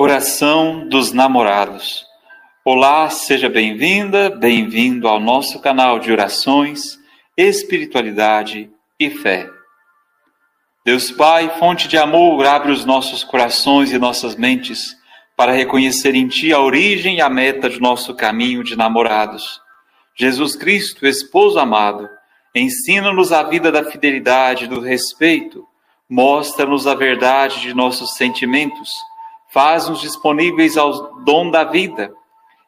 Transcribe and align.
Oração 0.00 0.88
dos 0.88 1.10
Namorados. 1.10 2.06
Olá, 2.64 3.10
seja 3.10 3.48
bem-vinda, 3.48 4.30
bem-vindo 4.30 5.08
ao 5.08 5.18
nosso 5.18 5.60
canal 5.60 5.98
de 5.98 6.12
orações, 6.12 6.96
espiritualidade 7.36 8.70
e 8.96 9.10
fé. 9.10 9.50
Deus 10.84 11.10
Pai, 11.10 11.52
fonte 11.58 11.88
de 11.88 11.98
amor, 11.98 12.46
abre 12.46 12.70
os 12.70 12.84
nossos 12.84 13.24
corações 13.24 13.90
e 13.90 13.98
nossas 13.98 14.36
mentes 14.36 14.96
para 15.36 15.50
reconhecer 15.50 16.14
em 16.14 16.28
Ti 16.28 16.52
a 16.52 16.60
origem 16.60 17.16
e 17.16 17.20
a 17.20 17.28
meta 17.28 17.68
de 17.68 17.80
nosso 17.80 18.14
caminho 18.14 18.62
de 18.62 18.76
namorados. 18.76 19.60
Jesus 20.16 20.54
Cristo, 20.54 21.08
esposo 21.08 21.58
amado, 21.58 22.08
ensina-nos 22.54 23.32
a 23.32 23.42
vida 23.42 23.72
da 23.72 23.82
fidelidade 23.82 24.66
e 24.66 24.68
do 24.68 24.78
respeito, 24.78 25.66
mostra-nos 26.08 26.86
a 26.86 26.94
verdade 26.94 27.62
de 27.62 27.74
nossos 27.74 28.14
sentimentos 28.14 28.88
faz-nos 29.52 30.00
disponíveis 30.00 30.76
ao 30.76 31.14
dom 31.24 31.50
da 31.50 31.64
vida. 31.64 32.12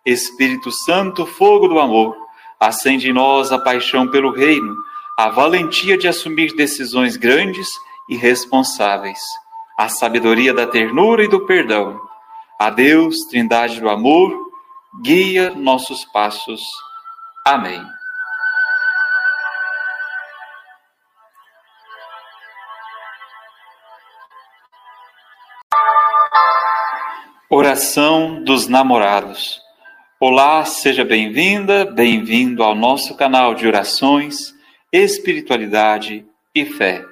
Espírito 0.05 0.71
Santo, 0.85 1.27
fogo 1.27 1.69
do 1.69 1.79
amor, 1.79 2.17
acende 2.59 3.11
em 3.11 3.13
nós 3.13 3.53
a 3.53 3.59
paixão 3.59 4.09
pelo 4.09 4.33
reino, 4.33 4.75
a 5.19 5.29
valentia 5.29 5.97
de 5.97 6.09
assumir 6.09 6.55
decisões 6.55 7.17
grandes 7.17 7.69
e 8.09 8.17
responsáveis, 8.17 9.21
a 9.79 9.89
sabedoria 9.89 10.53
da 10.53 10.67
ternura 10.67 11.25
e 11.25 11.29
do 11.29 11.47
perdão. 11.47 12.01
A 12.59 12.71
Deus, 12.71 13.17
Trindade 13.29 13.81
do 13.81 13.89
amor, 13.89 14.33
guia 15.03 15.51
nossos 15.51 16.05
passos. 16.07 16.61
Amém. 17.47 17.81
Oração 27.53 28.45
dos 28.45 28.69
Namorados. 28.69 29.61
Olá, 30.21 30.65
seja 30.65 31.05
bem-vinda, 31.05 31.85
bem-vindo 31.85 32.63
ao 32.63 32.77
nosso 32.77 33.17
canal 33.17 33.57
de 33.57 33.67
orações, 33.67 34.55
espiritualidade 34.93 36.25
e 36.55 36.65
fé. 36.65 37.05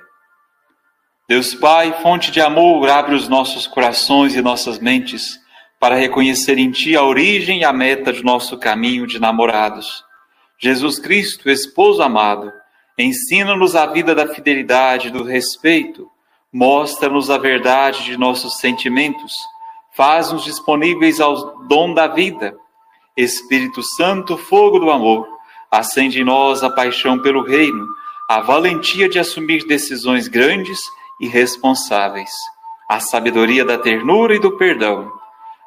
Deus 1.29 1.57
Pai, 1.57 1.93
fonte 2.05 2.31
de 2.31 2.41
amor, 2.41 2.89
abre 2.89 3.17
os 3.17 3.29
nossos 3.29 3.67
corações 3.67 4.37
e 4.37 4.41
nossas 4.41 4.79
mentes 4.79 5.41
para 5.81 5.97
reconhecer 5.97 6.57
em 6.57 6.71
Ti 6.71 6.95
a 6.95 7.03
origem 7.03 7.63
e 7.63 7.65
a 7.65 7.73
meta 7.73 8.13
de 8.13 8.23
nosso 8.23 8.57
caminho 8.57 9.09
de 9.09 9.19
namorados. 9.19 10.05
Jesus 10.57 11.01
Cristo, 11.01 11.51
esposo 11.51 12.01
amado, 12.01 12.53
ensina-nos 12.97 13.75
a 13.75 13.87
vida 13.87 14.15
da 14.15 14.29
fidelidade 14.29 15.09
e 15.09 15.11
do 15.11 15.25
respeito, 15.25 16.09
mostra-nos 16.53 17.29
a 17.29 17.39
verdade 17.39 18.05
de 18.05 18.17
nossos 18.17 18.59
sentimentos 18.59 19.33
faz-nos 19.99 20.45
disponíveis 20.45 21.21
ao 21.21 21.67
dom 21.67 21.93
da 21.93 22.07
vida. 22.07 22.57
Espírito 23.17 23.83
Santo, 23.83 24.39
fogo 24.39 24.79
do 24.79 24.93
amor, 24.93 25.27
acende 25.69 26.21
em 26.21 26.25
nós 26.25 26.63
a 26.63 26.71
paixão 26.71 27.19
pelo 27.19 27.43
reino, 27.43 27.85
a 28.31 28.39
valentia 28.39 29.09
de 29.09 29.19
assumir 29.19 29.67
decisões 29.67 30.29
grandes 30.29 30.79
e 31.21 31.27
responsáveis, 31.27 32.31
a 32.89 33.01
sabedoria 33.01 33.65
da 33.65 33.77
ternura 33.77 34.37
e 34.37 34.39
do 34.39 34.57
perdão. 34.57 35.11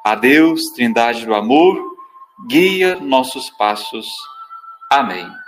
A 0.02 0.14
Deus, 0.14 0.62
Trindade 0.74 1.26
do 1.26 1.34
amor, 1.34 1.78
guia 2.48 2.96
nossos 2.96 3.50
passos. 3.50 4.06
Amém. 4.90 5.41